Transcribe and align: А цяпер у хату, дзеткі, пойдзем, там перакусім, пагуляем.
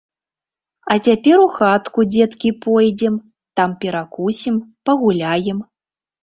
А 0.93 0.95
цяпер 1.09 1.41
у 1.41 1.43
хату, 1.57 2.05
дзеткі, 2.13 2.49
пойдзем, 2.63 3.15
там 3.61 3.77
перакусім, 3.85 4.55
пагуляем. 4.91 5.63